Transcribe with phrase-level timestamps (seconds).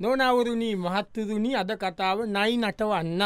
[0.00, 3.22] නොනවරුණී මහත්තතුනි අද කතාව නයි නටවන්න.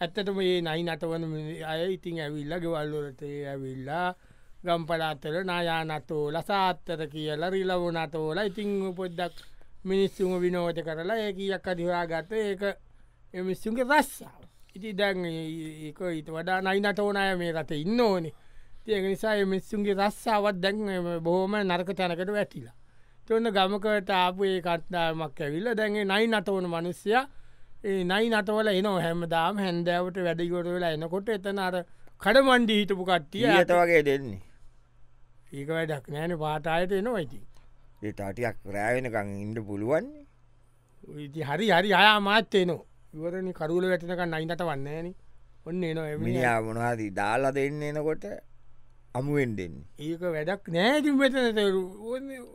[0.00, 1.24] ඇත්තට මේ නයි නටවන
[1.64, 4.14] අය ඉතින් ඇවිල්ල ගෙවල්ලොරට ඇවිල්ලා
[4.58, 9.36] ගම්පලාත්තර නායා නතෝ ලසාත්තර කියලා රිලව නතෝල ඉතිං පොද්දක්
[9.84, 12.62] මිනිස්සුම විනෝත කරලා ඒ කියක් අදිහා ගත ඒක
[13.34, 14.42] එමිස්සුන්ගේ රස්සාාව.
[14.76, 18.34] ඉති දැන් ඒක ඊට වඩා නයි නටෝනය මේ රට ඉන්න ඕනේ.
[18.86, 20.78] ඒක නිසා මිස්සුන්ගේ රස්සාාවත් දැන්
[21.20, 22.76] බොහෝම නරක තැනකට වැටිලා.
[23.28, 27.16] තුන්න ගමකට ආපු ඒ කත්දාමක් ඇවිල්ල දැන්ගේ නයි නටවන මනුස්්‍යය
[27.84, 31.76] ඒ නයි නටවල එන හැමදාම් හැන්දෑවට වැඩිගොට වෙලා එනකොට එතන අර
[32.22, 34.40] කඩමන්ඩි හිටපු කට්ටිය ඇත වගේ දෙන්නේ.
[35.52, 37.40] ඒක වැඩක් නෑන පාටායට එනවා ඉති
[38.04, 40.26] ඒ තාටියක් රෑවෙනකං ඉන්ඩ පුළුවන්නේ
[41.26, 45.06] ඉති හරි හරි අයා මාත්තයනවා ඉවරනි කරුල වැටනක නයිනට වන්නේන
[45.66, 46.08] ඔන්න එනවා.
[46.08, 46.24] එමිනි.
[46.26, 48.24] මිනිා මොනවාදී දාලා දෙන්න එනකොට
[49.14, 51.46] අමුවෙන් දෙන්නේ ඒක වැඩක් නෑති මෙතන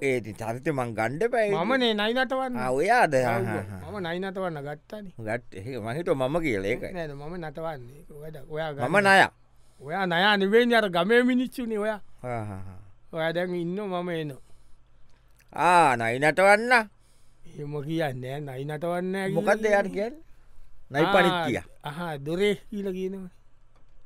[0.02, 2.54] ඒති චරිත මං ගණ්ඩ පැයි මමනේ නයිනටවන්න.
[2.78, 3.14] ඔයාද?
[3.14, 5.06] මම නයිනටවන්න ගත්තන.
[5.18, 5.52] ගට්
[5.86, 8.02] මහිත මම කියල ඒක නෑද මම නටවන්නේ.
[8.22, 9.20] වැඩ ඔයා මම නය
[9.82, 12.00] ඔයා නයා නිවෙන් අර ගමේ මිනිච්චුනි ඔයා.
[13.14, 14.42] ඔයා දැන් ඉන්න මම එනවා.
[15.54, 16.74] ආ නයි නටවන්න
[17.60, 20.16] එම කියන්න නයි නටවන්න මොකක්ද යට කියන්න?
[20.94, 23.30] නයි පනිත්තිය අහ දොරේ කියල කියනවා.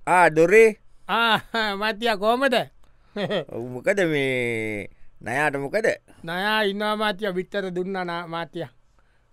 [0.07, 2.55] ආ දොරේ මතිය කෝමද
[3.73, 4.89] මොකද මේ
[5.21, 5.87] නයාට මොකද?
[6.23, 8.67] නයා ඉන්නවා මාතිය විත්තර දුන්න මාතිය.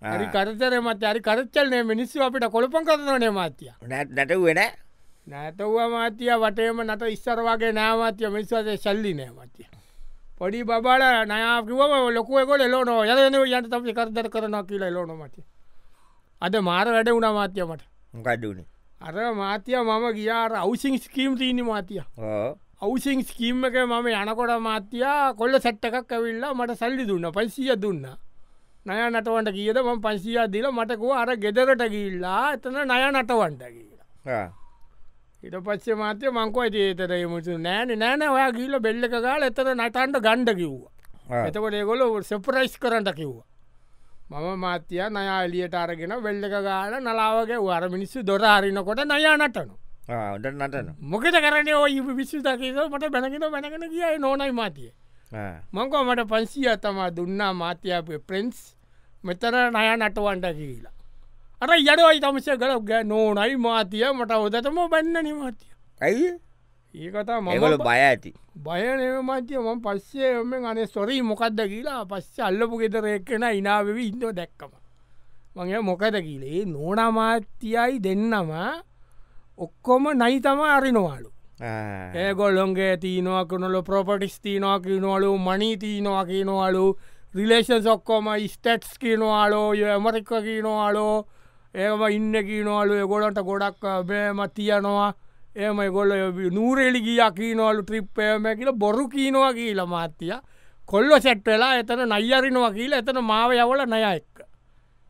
[0.02, 3.72] හරි කරතර මත අරි කරච්චල්නය මිනිස්සු අපිට කොළපන් කරනනේ මාතිය.
[3.82, 4.60] නැටවෙන
[5.26, 9.66] නැතව්ව මාතිය වටේම නට ඉස්සර වගේ නෑමාතිය මිනිස්වසේ සල්ලි නෑ මතිය.
[10.38, 15.44] පොඩි බබල නයාකිවම ලොකුවකොට එලෝනෝ යදන යන්ට තමයි කරදර කරන කියලා එලෝන මතිය.
[16.42, 17.82] අද මාර වැඩ වුණ මාතියමට
[18.14, 18.66] මොකඩ්ඩුනේ
[19.00, 22.02] අර මාතිය මම ගියාර අවසිං ස්කීම් තිීන මාතිය.
[22.80, 28.06] අවසිං ස්කීම් එක මම යනකොට මාත්‍යයා කොල්ල සැට්ට එකක් ඇවිල්ලා මට සල්ලි දුන්න පයිසිය දුන්න.
[28.86, 34.52] නය නටවන්ට කියද ම පන්සිය දිල මටකුව අර ගෙදරට ගිල්ලා එතන නය නටවන්ට කියලා.
[35.42, 40.20] ඉට පස්සේ මාතය මංකව ඒතර මුතු නෑන නෑන ඔයා ගීල බෙල්ල එක ගාල එතර නටන්ට
[40.20, 40.92] ගණ්ඩ කිව්වා.
[41.48, 43.44] එතකොට ඒගොල සෙපරයිස් කරට කිව්වා
[44.30, 49.74] මම මාත්‍යය නයා එලියට අරගෙන වෙල්ල එක ගාල නලාවගේ වර මිනිස්සු දොරාරිනකොට නයා නටනු
[50.06, 54.92] නටන මොකද කරන ඔය විශ්ු දකිද මට බැනගෙන බැනගෙන කියයි නොනයි මාතිය.
[55.72, 58.76] මංකෝ මට පන්සිය තමා දුන්නා මාත්‍යයාප ප්‍රෙන්ස්
[59.24, 60.92] මෙතර නය නටවන්ට කියලා.
[61.62, 62.46] අර යඩවයි තමස
[62.88, 65.72] ගැ නෝනයි මාතිය මට ඔදතම බැන්නන මාතිය.
[66.00, 66.30] ඇයි
[66.94, 68.30] ඒකතා ඒගොල මම බය ඇති.
[68.64, 74.34] බයනම මාතිය ම පස්සේ එම අනේ ස්ොරී මොකක්ද කියලා පස්සේ අල්ලපු ගෙදර එක්කෙන ඉනාවෙවි ඉන්න
[74.38, 74.72] දැක්කම.
[75.56, 76.64] මගේ මොකද කියලේ.
[76.64, 78.50] නෝනමාත්‍යයි දෙන්නම
[79.58, 81.30] ඔක්කොම නයි තම අරිනවාලු.
[82.22, 86.86] ඒගොල්ලොන්ගේ තිීනවා කනල ප්‍රොපටිස් තිීනවා කියනවලු මනී තිීනවා කියනවලු
[87.34, 91.26] රිලේෂන් ඔක්කොම ස්ටට්ස් කියනවාලෝ ය ඇමරික්ක කියනවාලෝ
[91.74, 92.94] ඒම ඉන්න කියනවලු.
[93.04, 95.14] එගොලන්ට ගොඩක් බෑම තියනවා
[95.56, 96.12] ඒම ගොල්ල
[96.50, 100.34] නූරෙලි ගිය කියනවලු ට්‍රිප්පයම කියල බොරු කියනවා කියලා මාත්‍යය
[100.88, 104.34] කොල්ල සැට්වෙලා එතන නයියරිනවා කියලා එතන මාව යවල නය එක්ක.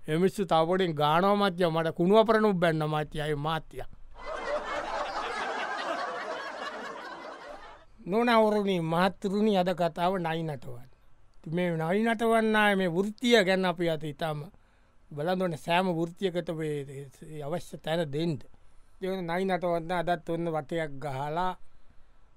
[0.09, 3.84] එමිස්සු තවපටින් ගානෝ මත්‍ය මට කුණුව පරනු බැන්න මත්‍යයි මාත්‍යය
[8.06, 10.88] නොනවරුණී මහත්තරුණි අද කතාව නයි නටවන්
[11.47, 14.44] මේ නයි නටවන්න මේ වෘතිය ගැන්න අපි අත ඉතාම
[15.10, 16.50] බලඳන සෑම වෘතියකට
[17.43, 18.44] අවශ්‍ය තැන දෙන්ට
[19.00, 21.53] දෙවන නයි නටවන්න අදත් ඔන්න වටයක් ගහලා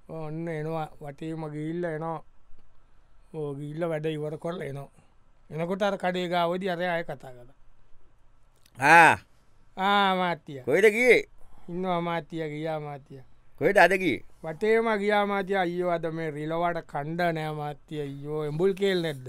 [0.10, 0.90] ඔන්න එනවා.
[1.02, 2.20] වටේම ගිල්ල එනවා.
[3.34, 4.90] ඕ ගිල්ල වැඩ ඉවර කොල්ල එනවා.
[5.50, 7.52] එනකොට අර කඩේ ගාවදි අරය අය කතා කළ
[9.78, 11.20] ආමාත්‍යය කොයිට කියේ
[11.70, 13.22] ඉන්න අමාත්‍යය ගියා මාත්‍යය
[13.60, 19.28] කොයිට අදකී වටේම ගියාමාතිය අයෝ අද මේ රිලවට කණ්ඩ නෑමාත්‍යය යෝ එඹුල් කේල් නැද්ද?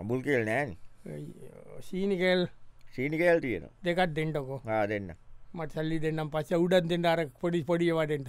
[0.00, 0.76] අබුල් කියල් නෑන.
[1.86, 2.42] සීනිකෙල්
[2.94, 4.60] සීනිකල් තියෙන දෙකත් දෙෙන්ටකෝ
[4.90, 5.08] දෙන්න
[5.56, 8.28] මට සල්ලි දෙන්නම් පස්ස උඩත් දෙෙන්ට අර පොඩි පොඩියවටෙන්ට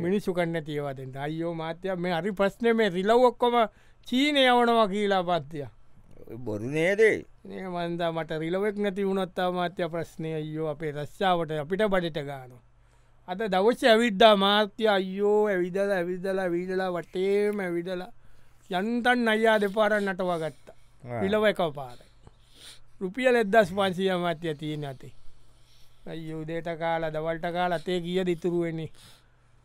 [0.00, 3.56] මිනිස්සු කන්න තියවදෙන්ට අයෝ මාත්‍යය මේ හරි ප්‍රශ්නය මේ රිලව්ඔක්කොම
[4.06, 5.66] චීනය යවනවා කියලා පත්තිය
[6.38, 7.24] බොරු නේදේ?
[7.46, 12.62] ඒ මන්ද මට රිලවෙක් නැති වුණොත්තා මාත්‍ය ප්‍රශ්නය අයෝ අපේ රශ්ාවට අපිට බඩට ගානවා
[13.28, 18.12] අද දවස්ස ඇවිද්දා මාත්‍ය අයෝ ඇවිදල ඇවිදල වීදලා වටේම ඇවිදලා
[18.70, 20.76] යන්තන් අයියා දෙපාරන් නටවා ගත්තා
[21.20, 21.98] පිලව එක පාර
[23.00, 25.12] රුපියල් එද්දස් පන්සිය මත්‍ය තිය නැති
[26.06, 28.90] අයුදේට කාලා දවල්ට කාලා තේ කිය දිතුරුවෙන්නේ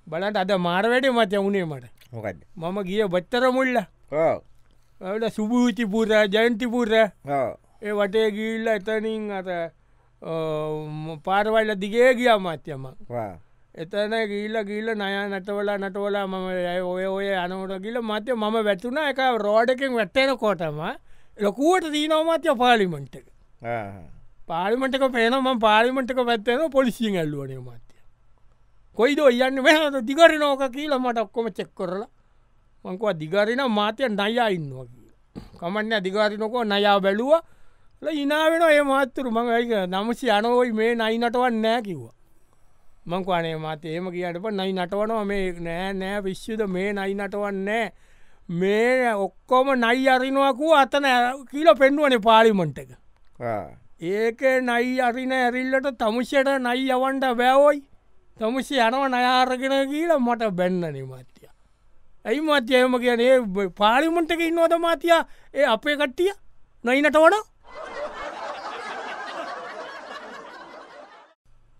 [0.07, 1.85] බලට අද මාර වැඩ මතය වුණේ මට.
[2.11, 3.75] මොකක්ද මම ගිය බත්තර මුල්ල.
[5.01, 6.91] ඇට සුභූතිපුර ජයන්තිපුර.
[7.81, 9.49] ඒ වටේ ගිල්ල එතනින් අත
[11.23, 12.87] පාරවල්ල දිගේ ගිය මාත්‍යම
[13.75, 16.45] එතන ගීල්ල ගීල්ල නය නටවලා නටවලා මම
[16.85, 20.79] ඔය ඔය අනවට ගිල මතය මම වැැතුන එක රෝඩකින් වැට්ටෙන කොටම
[21.39, 23.25] ලොකුවට දීනෝමත්‍ය පාලිමෙන්ට්ක
[24.49, 27.95] පාලිමටක පේනම පාලිමටක පැත්තන පොලිසියෙන් ඇල්ලුවනේ මාත්‍ය
[28.97, 32.09] කොයිද යන්න මෙහට දිගරි නෝක කියීල මට ඔක්කොම චෙක් කරලා
[32.85, 35.09] මංකව දිගරින මාතය නයා ඉන්නවා කිය
[35.59, 37.33] කමන්න අධිකාරි නොකෝ නයා බැලුව.
[38.01, 42.13] ඉනාවෙන ඒ මාත්තුරු මඟ ඒක නමසි අනෝයි මේ නයි නටවන් නෑ කිව්වා.
[43.05, 47.85] මංකවානේ මත ඒම කියටප නයි නටවනවා මේ නෑ නෑ විශ්ෂුද මේ නයි නටවන්නෑ
[48.51, 51.07] මේ ඔක්කොම නයි අරිනවකු අතන
[51.49, 52.91] කියීල පෙන්නුවනේ පාලිමන්ට එක
[54.01, 57.83] ඒක නයි අරින ඇරිල්ලට තමුෂයට නයි යවන්ට බෑවෝයි.
[58.39, 61.49] තමුෂි යනව නයාරගෙන කියීල මට බැන්නනේ මත්‍යය
[62.25, 63.35] ඇයි මත්‍ය එම කියනේ
[63.75, 65.23] පාලිමන්ටක ඉන්නවද මාතියා?
[65.53, 66.31] ඒ අපේ කට්ටිය?
[66.83, 67.35] නයිනට වන?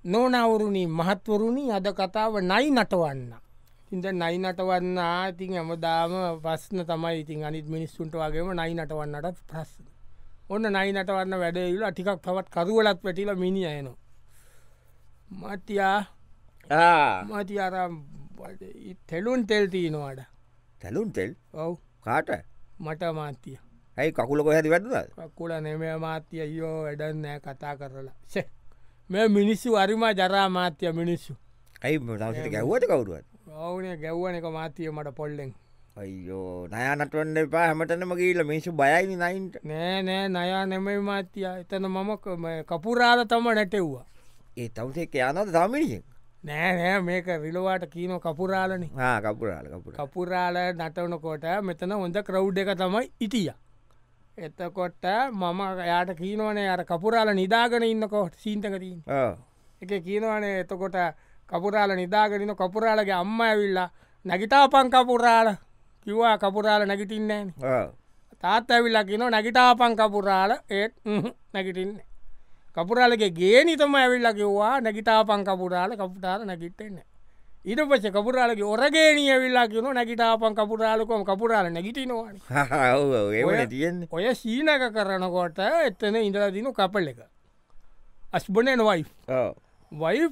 [0.05, 3.31] නොනවුරුණි මහත්වරුණි අද කතාව නයි නටවන්න.
[3.91, 4.99] ඉද නයි නටවන්න.
[5.29, 6.11] ඉතින් ඇමදාම
[6.43, 7.15] ප්‍රශ්න තමයි.
[7.21, 9.98] ඉතින් අනිත් මිනිස්සුන්ට වගේම නයි නටවන්නටත් ප්‍රශ්න.
[10.49, 13.97] ඔන්න නයි නටවන්න වැඩේල ටිකක් තවත් කරුවලත් පැටිල මිනි අයනවා
[15.31, 15.99] මතියා
[16.69, 17.93] මති අරම්
[19.07, 20.19] තෙලුන් තෙල් තියනවාඩ.
[20.81, 21.35] තැලුන් තෙල්?
[21.53, 21.77] ඔව්.
[22.01, 22.29] කාට?
[22.79, 23.57] මට මාතිය.
[23.97, 26.37] ඇයි කකුලක හැති වැටද කකුල නෙම මාත්‍ය.
[26.57, 28.13] යෝ වැඩන්නෑ කතා කරලා.
[29.09, 31.33] මේ මිනිස්සු අරිම ජරා මාත්‍ය මිනිස්සු.
[31.83, 33.25] ඇයි ගැව්වට කවරුවත්?
[33.47, 35.53] ඔවුනේ ගැව්වන එක මාතිය මට පොල්ලෙන්
[35.99, 39.55] අයියෝ නයනටවන්න එපා හැමටනම කියීල මිනිසු බයයිනි නයින්ට.
[39.63, 42.11] නෑ නෑ නයා නෙමයි මාත්‍යය එතන මම
[42.67, 44.05] කපුරාල තම නැටෙව්වා.
[44.57, 46.01] ඒ තවසේ යනද තමිනිිය
[46.43, 48.85] නෑ නෑ මේක රිලවාට කීන කපුරාලන
[49.25, 53.51] කපුරාල කපුර කපුරාල නටවනකොට මෙතන හොඳ ක්‍රව් එක තමයි ඉටිය.
[54.37, 58.99] එතකොට මම යාට කීනවනේ අර කපුරාල නිදාගෙන ඉන්නකොට සීන්තකතින්
[59.81, 61.01] එක කියනවනේ එතකොට
[61.49, 63.89] කපුරාල නිදාගෙනන කපුරාලගේ අම්ම ඇවිල්ලා
[64.25, 65.57] නැගිටාපං කපුරාල
[66.05, 67.53] කිව්වා කපුරාල නැගිටින්නේන
[68.41, 70.51] තාත් ඇවිල්ලා කින නැගිටාපං කපුරාල.
[70.69, 70.93] ඒත්
[71.53, 72.05] නැගිටින්නේ.
[72.75, 77.05] කපුරාලගේ ගේනිතම ඇවිල්ල කිව්වා නැගිටාපං කපුරාල කපුටාල නැගිටෙන්නේ
[77.65, 82.37] ඉට පච කපුරාලගේ ඔරගේනිය විල්ලා කියෙන නැගිටාපන් කපුරාලකොම කපුරාල නැගිටිනවාන
[83.33, 84.07] ඒවන තියෙන්නේ.
[84.11, 87.19] ඔය සීනක කරනකොට එත්තන ඉඳලා දිනු කපල් එක.
[88.33, 89.03] අස්බනන වයි
[89.91, 90.23] වයි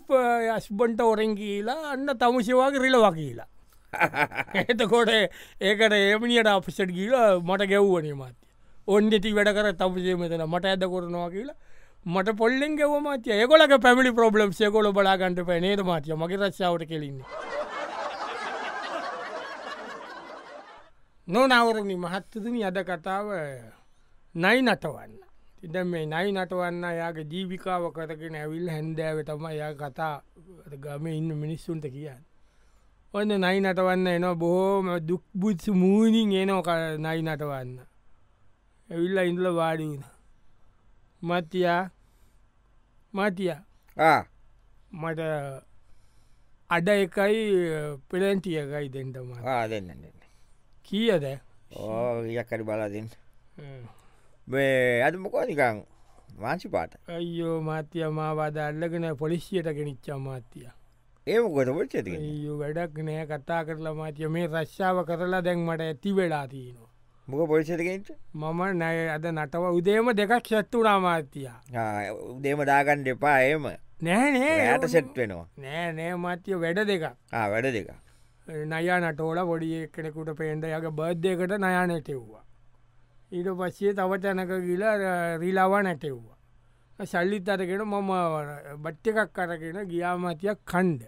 [0.50, 3.50] අස්බන්ට ඔරෙන් කියලා අන්න තමුසවාගේ රිලවා කියලා
[4.64, 8.44] එතකොට ඒකට ඒමනියට අපිසට කියල මට ගැව්වනේ මාත්‍ය.
[8.88, 11.58] ඔන්න ති වැඩ කර තමුසේ මෙතන මට ඇද කරනවා කියලා
[12.06, 13.34] මට පොල්ලෙන් ගෙව මාතිය.
[13.34, 16.16] ඒකොලක පැමිලි ප්‍රබ්ලම් සයකොල බලාගන්ට පැනේද මාතිය?
[16.16, 17.26] මගේ රශ්ාවට කෙලින්නේ.
[21.28, 23.28] නොනවරණි මහත්තතුනි අද කතාව
[24.36, 25.14] නයි නටවන්න
[25.60, 30.16] තිද මේ නයි නටවන්න යාගේ ජීවිකාව කරගෙන ඇවිල් හැන්දෑව තම යා කතා
[30.78, 32.27] ගම ඉන්න මිනිස්සුන්ට කියන්න.
[33.14, 36.62] ඔන්න නයි නටවන්න එන බොහෝම දුක්බුත්සු මූනිින් එනෝ
[37.06, 37.80] නයි නටවන්න.
[38.90, 40.04] ඇවිල්ල ඉඳල වාඩි වුණ
[41.22, 41.84] මතියා
[43.14, 43.54] මතිය.
[44.92, 45.20] මට
[46.70, 47.40] අඩ එකයි
[48.10, 49.30] පෙළන්ටිය එකයි දෙටම
[49.72, 49.90] දෙන්න
[50.86, 51.26] කියද?
[51.72, 53.10] ඕ යක්කරි බලාදන්න
[54.48, 55.78] මේ අද මොකෝ නිකං
[56.42, 56.92] වාංචි පාට.
[57.08, 60.68] අයෝ මාත්‍යය මාවාද අල්ලගෙන පොලිසියට ගෙනනිච්චා මාත්‍යය
[61.34, 61.46] ඒම
[61.78, 63.26] පොච්චති ඒ වැඩක් නෑ.
[63.32, 66.90] කතා කරලා මාතිය මේ රශ්ාව කරලා දැන් මට ඇති වෙලා තියනවා.
[67.28, 69.10] මොක පොලිසිටකට මම නෑ.
[69.16, 71.60] අද නටව උදේම දෙකක් ශත්තුනා මාත්‍යයා
[72.36, 73.68] උදේම දාගන්න එපා ඒම
[74.08, 74.54] නෑ නෑ.
[74.68, 75.48] ඇයට සෙට් වෙනවා.
[75.64, 77.04] නෑ නෑ මාත්‍යය වැඩ දෙක
[77.54, 77.90] වැඩ දෙක
[78.72, 82.44] නයා නටෝල පොඩි කෙනෙකුට පේන්ට යක බද්ධයකට නයා නැටෙව්වා.
[83.32, 84.96] ඊට පස්සේ තව තැනක ගිලා
[85.44, 86.36] රීලාවා නැටෙව්වා.
[87.00, 88.12] සල්ලිත් අරගෙන මම
[88.84, 91.04] බට්්‍ය එකක් අරගෙන ගියාමතියක් කණ්ඩ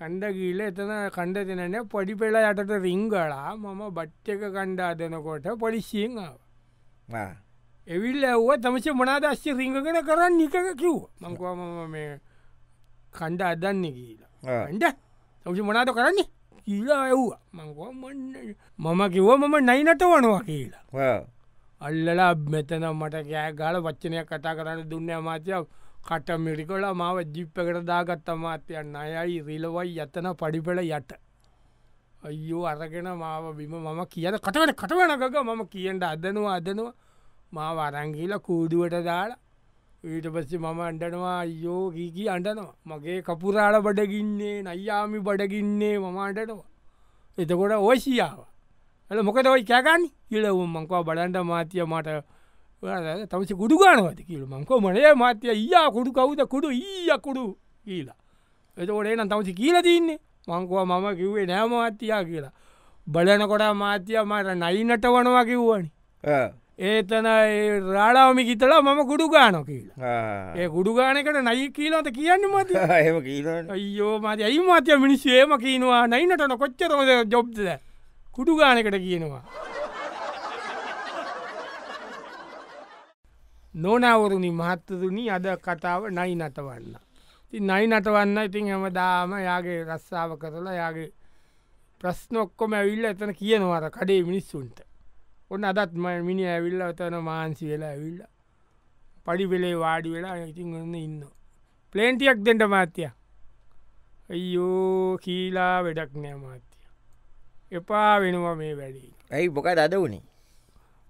[0.00, 6.18] කණ්ඩ ගීල එතන කණ්ඩ දෙනන පොඩි පෙලා යටට රිංගලා මම බට්්‍යක කණ්ඩා දෙනකොට පොලිසියෙන්
[7.86, 10.38] එවිල් ඇව්ව තමච මනාදශ්‍ය රිංගගෙන කරන්න?
[10.38, 12.20] නික කිව් මංකවා මම මේ
[13.12, 14.30] කණ්ඩ අදන්න කියලා.
[14.44, 14.84] ඇඩ
[15.46, 16.28] තවසි මනාද කරන්නේ?
[16.66, 17.90] කියලා ඇව්වා මංකවා
[18.78, 21.18] මම කිව්ව මම නයිනට වනවා කියලා
[21.80, 25.64] අල්ලලා මෙතන මට කෑ ගාල වච්චනයක් කතා කරන්න දුන්න අමාත්‍යව
[25.98, 31.10] කට මිරිකොලා මාව ජිප්පකට දාගත්ත අමාත්‍යයන්න අයයි රිලවයි යතන පඩිපෙළ යට.
[32.22, 36.94] අයෝ අරගෙන මාව බිම මම කියන කටවට කටවනකක මම කියන්ට අදනවා අදනවා.
[37.52, 39.38] මාව අරංගීල කූඩුවට දාලා
[40.04, 46.68] ඊට පස්සේ මම අන්ඩනවා අයෝ කීකී අන්ඩනවා මගේ කපුරාල බඩගින්නේ නයියාමි බඩගින්නේ මම අන්ටනවා
[47.38, 48.40] එතකොට ඕශියාව
[49.10, 50.02] ඇල මොකද ඔයි කෑගන්න?
[50.28, 52.08] කියලවුම් මංකවා බලන්ට මාතිය මට
[52.82, 54.46] තමස කුඩු ගානවද කියල.
[54.46, 56.40] මංකෝ මනේ මාතිය ඊයා කුඩු කවුද?
[56.46, 58.14] කුඩු ඊය කුඩු කියලා.
[58.76, 60.18] එතකොට එනම් තමසි කියල තින්නේ
[60.48, 62.54] මංකවා මම කිව්වේ නෑමත්තියා කියලා.
[63.06, 65.90] බලනකොට මාතිය මට නයිනට වනවා කිව්වනි.
[66.78, 67.26] ඒතන
[67.94, 70.54] රාලාවමි ගිතලා මම කුඩු ගානො කියලා.
[70.56, 72.70] ඒ කුඩු ගානකට නයි කියීලට කියන්න මත
[73.74, 76.06] අයියෝ මත ඇයි මාතය මිනිස්සු ඒම කියනවා?
[76.06, 77.58] නයිනටන කොච්චරෝද ජොබ්ද
[78.36, 79.42] කුඩු ගානකට කියනවා
[83.82, 86.94] නොනවරුණි මහත්තතුනි අද කතාව නයි නටවන්න.
[87.52, 91.10] ති නයි නටවන්න ඉතින් හැමදාම යාගේ රස්සාාව කරලා යාගේ
[92.00, 94.78] ප්‍රශ්න ඔක්කොම ඇවිල්ල එතන කියනවාර කඩේ මිනිස්සුන්ට.
[95.50, 98.20] ඔන්න අදත් ම මිනි ඇවිල්ල එතන මාන්සි වෙලා ඇවිල්ල
[99.24, 101.20] පඩි වෙලේ වාඩි වෙලා ඉතින් ඔන්න ඉන්න
[101.94, 103.10] ප්ලේන්ටියක් දෙට මාත්‍යය
[104.30, 106.84] අයියෝ කීලා වැඩක් නෑ මාත්‍යය
[107.72, 109.12] එපා වෙනවා මේ වැඩී.
[109.30, 110.24] ඇයි බොක අද වුණේ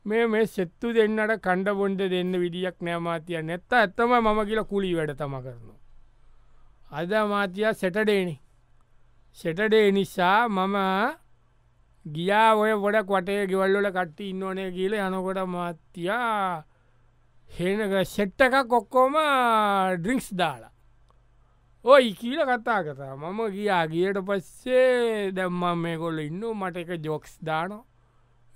[0.08, 5.12] මේ මේ සෙත්තු දෙන්නට කණ්ඩ බොන්ඩ දෙන්න විදිියක් නෑමාතිය නැත්ත ඇත්තම මම කියල කුලි වැඩ
[5.20, 5.78] තම කරනවා.
[6.98, 8.36] අද මාතිය සෙටඩේනි
[9.40, 10.76] සෙටඩේ නිසා මම
[12.06, 16.64] ගියා ඔය ගොඩක් වටේ ගෙවල්ලොල කට්ටි ඉන්නවනේ කියල යනකොට මාත්‍යයා
[17.50, 19.14] හෙනක සෙට්ට එකක් කොක්කෝම
[19.98, 20.72] ඩ්‍රිංක්ස් දාලා.
[21.84, 23.84] ඔයි කියල කතා කතා මම ගියා.
[23.92, 27.84] ගියට පස්සේ දැම්මම් මේ කොල්ල ඉන්න මට එක ජොක්ස් දානවා.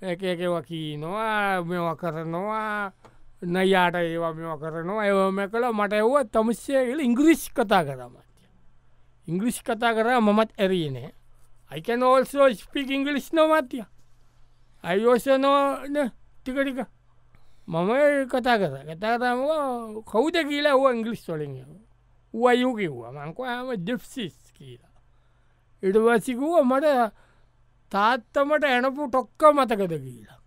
[0.03, 2.93] එක එකව කීනවා මෙව කරනවා
[3.43, 5.65] නයාට ඒවා මෙව කරනවා ඒවම කළ.
[5.71, 8.23] මට එව්ව තමස්ය කියල ඉංග්‍රිස් කතා කරමත්ය
[9.29, 11.11] ඉංග්‍රිස් කතා කර මමත් ඇරීනේ
[11.71, 13.85] අයිකන ඕල්සෝ ස්පික් ඉංගලිස් නොමත්ය
[14.85, 15.61] අයෝෂනෝ
[16.43, 16.83] ටිකටික
[17.69, 19.41] මම ඒ කතා කර කතාරම
[20.03, 21.55] කවුද කියලා ඔව ඉංගලිස් වලින්
[22.35, 23.13] වයු කිව්වා.
[23.13, 24.93] මංකව හම ජෙප්සිස් කියලා.
[25.83, 27.13] ඉටවසිකුව මට
[27.93, 30.41] තාත්තමට ඇනපු ටොක්ක මතකද කියලා.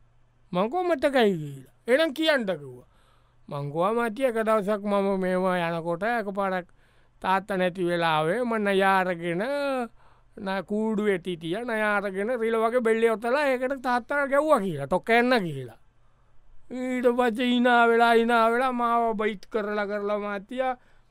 [0.52, 1.74] මංකෝ මතකයි කියලා.
[1.88, 2.80] එනම් කියන්නටකිව්ව
[3.50, 6.68] මංගවා මතිය එක දවසක් මම මේවා යනකොට එක පරක්
[7.22, 9.44] තාත්ත නැති වෙලාවේ මන්න යාරගෙන
[10.70, 14.88] කූඩු ඇතිටිය නයාරගෙන රිල වගේ බෙල්ලි ඔත්තලා ඒකට තාත්තර ගැව්ව කියලා.
[14.88, 15.80] ටොක එන්න කියලා.
[16.72, 20.66] ඊට පච ඉනා වෙලා ඉනා වෙලා මාව බයිට් කරලා කරලා මාතිය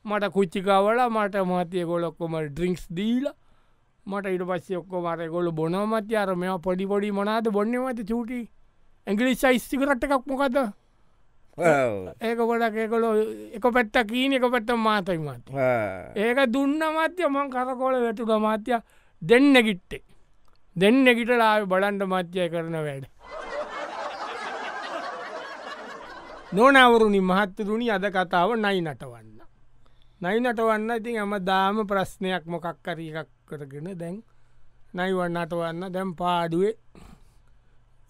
[0.05, 3.35] මට කුච්චිකාවල මට මාතිය ගොලොක්කොම ඩ්‍රිංක්ස් දීලා
[4.05, 8.41] මට ඉට පස්සේ ඔක්කො මට ගොල බොනමති අර මෙ පොඩි පොඩි මොනාද බොන්න මත චූටි.
[9.07, 10.57] ඇගලි යිස්තිකරට එකක් මොකද?
[12.27, 13.05] ඒක ගොඩක් ඒකොල
[13.57, 15.49] එක පැත්ත කීන එක පැත්ත මාතයි මත.
[16.15, 18.79] ඒක දුන්න මත්‍ය මං කරකොල වැටුක මාත්‍ය
[19.21, 20.03] දෙන්න ගිට්ටේ
[20.75, 23.05] දෙන්න ගිටලා බලන්ට මත්‍යය කරන වැඩ.
[26.55, 29.31] නොනවරුණි මහත්තරුණි අද කතාව නයි නටවන්න
[30.21, 34.17] නයි නටවන්න ඉතින් ඇම දාම ප්‍රශ්නයක් මොකක් කරී එකක් කරගෙන දැන්
[34.97, 36.75] නයිවන්නටවන්න දැම් පාඩුවේ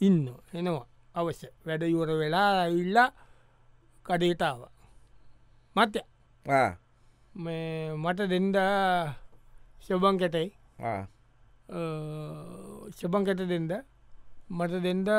[0.02, 0.86] ඉන්න එනවා.
[1.16, 1.48] අවශ්‍ය.
[1.66, 2.98] වැඩයුවර වෙලා ඇවිල්ල
[4.06, 4.62] කඩේටාව
[5.76, 6.00] මත්‍ය.
[8.04, 8.58] මට දෙන්ඩ
[9.86, 10.48] ශබංකටයි
[12.98, 13.72] ශබංකට දෙන්ද?
[14.50, 15.10] මට දෙන්ඩ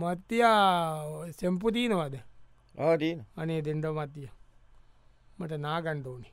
[0.00, 2.14] මත්‍යයා සෙම්පුතිීනවාද
[3.36, 4.28] අනේ දෙන්ඩ මතිය
[5.38, 6.28] මට නාගන්ඩෝනි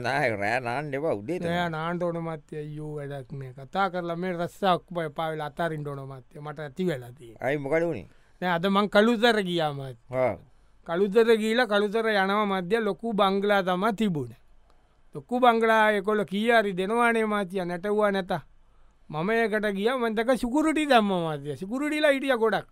[0.00, 4.32] නාය රෑ නාන් එව උදේ එය නාන්ට ඕන මත්‍ය යූ වැඩක් මේ කතා කරලා මේ
[4.32, 8.08] රස්සක් පය පාවල අතාරින් ඩෝන මත්ය මට ඇති වෙලදී අයි මොකඩ වුණේ
[8.42, 9.98] නෑ අද මං කළුතර ගියාමත්
[10.86, 14.32] කළුතර ගීල කළුතර යනව මධ්‍ය ලොකු බංගලා තම තිබුණ
[15.14, 18.32] ලොක්කු බංගලා එකොල කියරි දෙනවානේ මාතිය නැටව්වා නැත
[19.10, 22.68] මම ඒකට ගිය මතක සුකුරටි දම්ම මාතිය සිකුරටිලා හිටිය ගොඩක්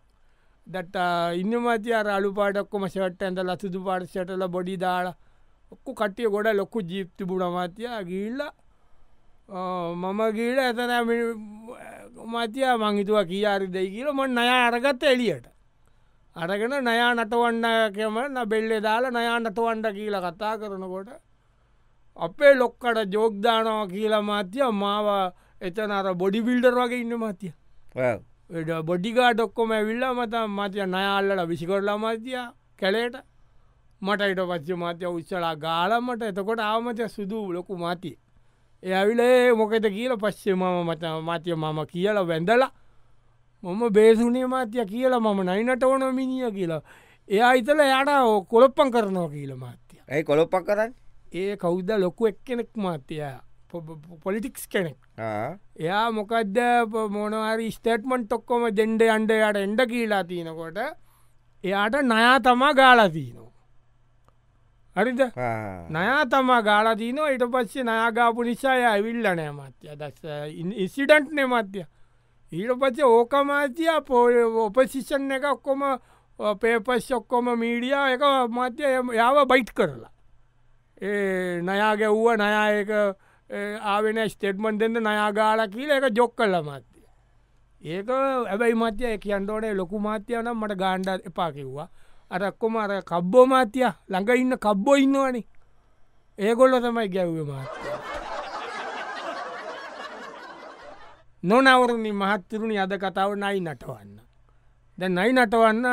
[0.67, 0.97] දට
[1.37, 5.17] ඉන්න මතිය අලු පාටක්කොම ෂට් ඇඳ ලසුදු පාටෂටල බොඩි දාලා
[5.73, 8.41] ඔක්කු කටිය ගොඩ ලොක්කු ජීප්ති බුණ මතිය ගිල්ල
[10.01, 10.93] මම ගීල ඇතන
[12.33, 14.13] මතිය මංහිතුව කියාරි දෙයි කියල.
[14.13, 15.47] මොන් නය අරගත්ත එලියට
[16.37, 18.17] අරගෙන නයා නටවන්න කියම
[18.49, 21.09] බෙල්ලෙ දාලා නයා නටවන්ඩ කියල කතා කරනකොට
[22.17, 25.09] අපේ ලොක්කට ජෝග්දානවා කියලා මාතිය මාව
[25.61, 27.53] එතන අර බොඩි බිල්ඩර් වගේ ඉන්න මතිය.
[28.89, 32.39] බොඩිකා ඩොක්කොම ඇවිල්ල මත මතිය නයාල්ලට විසිකොරලා මතිය
[32.81, 33.17] කැලේට
[34.03, 38.17] මට ඉට පච්ච මාතය උත්සලා ගාලමට එතකොට ආමතය සුදු ලොකු මාතිය.
[38.83, 40.13] එය ඇවිලේ මොකෙත කියල?
[40.17, 42.71] පස්සේ මම මත මාතිය මම කියලා වැඳලා
[43.63, 46.83] මොම බේසුනේ මාතිය කියලා මම නයිනට ඕන මිනිිය කියලා.
[47.29, 48.11] එයා ඉතල යට
[48.49, 50.95] කොළොප්පන් කරනවා කියල මාත්‍යය ඇයි කොළොප්පක් කරන්න?
[51.33, 53.21] ඒ කෞද්ද ලොකු එක් කෙනෙක් මාත්‍යය
[54.25, 54.97] පොලිටික්ස් කෙනෙක්.
[55.79, 56.57] එයා මොකක්ද
[57.11, 60.81] මොනහරි ස්ටේට්මන්් ටොක්කොම දෙන්ඩ අන්ඩ යට එන්ඩ කියලා තියනකොට
[61.65, 63.50] එයාට නයා තමා ගාලතිීනවා
[64.97, 65.21] හරිද?
[65.91, 70.21] නයා තමා ගාලතිීනවා ඉට පස්සේ නයාගාපු නිසාය ඇවිල්ලනෑ මත්‍ය දස්
[70.85, 71.85] ඉසිඩන්ට් නෙමත්ය
[72.53, 75.85] ඊට පස්සේ ඕක මාතිය පෝය ඔපසිෂන් එක ඔක්කොම
[76.61, 78.83] පේපස් ඔක්කොම මීඩිය එක මත්‍ය
[79.17, 80.11] යාව බයිට් කරලා.
[81.01, 82.91] ඒ නයා ගැව්ව නයායක
[83.83, 87.07] ආවෙන ස්ටේට්මන් දෙන්න නයාගාල කියල එක ජොක් කල්ල මත්තිය
[87.83, 91.89] ඒක ඇබැයි මත්‍යය කියන්ටෝනේ ලොකු මාත්‍යය නම් මට ගාණ්ඩ එපා කිව්වා
[92.31, 95.45] අරක්කොම අර කබ්බෝ මාත්‍යය ළඟ ඉන්න කබ්බෝ ඉන්නවනේ.
[96.39, 97.89] ඒගොල්ල තමයි ගැව්ව මාත්‍ය.
[101.43, 104.21] නොනවරණි මහත්තරුණි අද කතාව නයි නටවන්න.
[104.99, 105.87] දැ නයි නටවන්න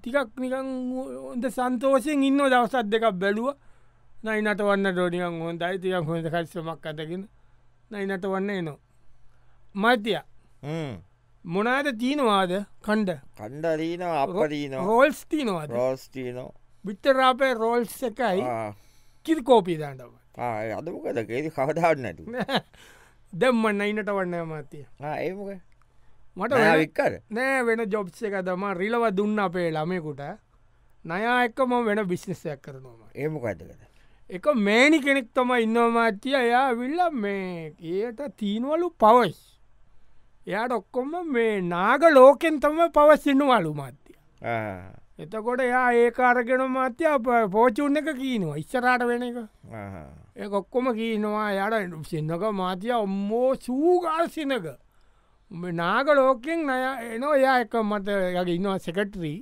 [0.00, 0.68] ටිකක් නිකං
[1.24, 3.48] හොඳ සන්තෝෂයෙන් ඉන්න දවසත් දෙකක් බැලුව.
[4.24, 7.28] නයි නටවන්න ඩෝනිකන් හොඳයි තියන් හොඳ කස්සමක් අතගෙන
[7.90, 8.78] නයි නටවන්න එනවා.
[9.74, 10.18] මත්‍යය
[11.44, 13.18] මොනාද තිීනවාද කණ්ඩ.
[13.36, 16.48] කණ්ඩරීන අපරීන රෝල්ස් තිීනවාද රෝස්ටීනෝ
[16.84, 18.44] විිටරාපේ රෝල්ස් එකයි
[19.26, 20.14] කිරිකෝපී දන්නටම
[20.78, 22.24] අදමකද ඒදි කවදාට නැතු
[23.40, 24.86] දැම්ම නයිනට වන්න මතිය.
[25.02, 25.60] ඒමක
[26.36, 27.20] මට වික්කර?
[27.30, 30.22] නෑ වෙන ජොබ්ස එක දම රිලව දුන්න අපේ ළමයකුට.
[31.04, 33.82] නයා එක්කම වෙන බිස්්නසයක් කරනවා ඒමක ඇතකද
[34.30, 39.42] එක මේනි කෙනෙක් තම ඉන්නවාමාතිය එයා විල්ල මේ ඒයට තීනවලු පවස්
[40.46, 44.16] එයාට ඔක්කොම මේ නාග ලෝකෙන් තම පවස්සින්නවලු මත්තිය
[45.16, 47.04] එතකොට එයා ඒකාරගෙන මාත්‍ය
[47.50, 48.56] පෝචුන්න එක කීනවා.
[48.56, 49.36] ඉස්සරාට වෙන එක.
[50.36, 51.50] ඒ ඔක්කොම කීනවා.
[51.52, 54.66] යට සින්නක මාතිය ඔම්මෝ සූගාල්සිනක
[55.72, 56.78] නාග ලෝකෙන් නය
[57.14, 59.38] එනෝ එයා එක මට යගේ ඉන්නවා සෙකටරී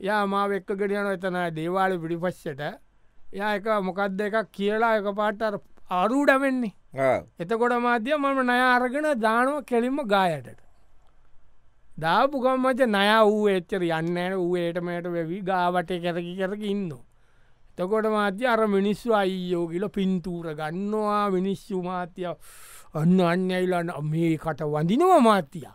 [0.00, 2.60] යා මාව එක්කගෙනයන එතන දේවාල පිටිපස්සට
[3.32, 5.06] යා එක මොකක්ද එකක් කියලා එක
[5.88, 6.72] පාට අරුඩවෙන්නේ
[7.38, 10.60] එතකොට මාධ්‍ය මම නය අරගෙන දානුව කෙලින්ම ගායටට.
[11.98, 15.42] දාපුකම් මච නය වූ එච්චර යන්න වූේටමට වෙවි.
[15.42, 16.92] ගාවට කැරකි කරක ඉන්න.
[17.76, 21.30] තකොට මාත්‍ය අර මිනිස්සු අයියෝ කියල පින්තූර ගන්නවා.
[21.30, 22.26] මිනිස්සු මාත්‍යය
[22.94, 25.68] අන්න අන්න ඇයිලන්න මේකට වඳිනවා මාත්‍යය.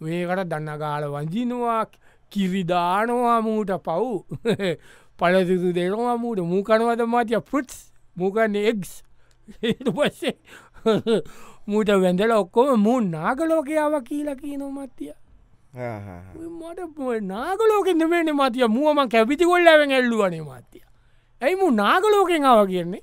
[0.00, 1.86] මේකට දන්නගාල වඳිනවා.
[2.30, 4.24] කිරිදානවා මූට පව්.
[5.18, 6.40] පලසිතු දෙනවා මූට.
[6.44, 9.02] මූකනවද මාතිය පුට්ස් මූකන්න එක්ස්
[9.96, 10.36] පස්සේ
[11.66, 15.12] මූට වැඳල ඔක්කොම මූ නාගලෝකයාව කියලා කියනො මත්තිය
[16.58, 16.80] මට
[17.20, 18.66] නාගලෝකෙන් දෙමේන මතිය.
[18.68, 20.84] මුවම කැපිති කොල්ලවෙන් එල්ලුවනේ මත්තිය
[21.42, 23.02] ඇයි මු නාගලෝකෙන් ආව කියන්නේ